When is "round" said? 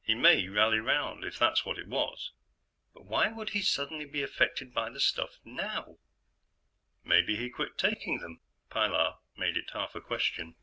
0.78-1.24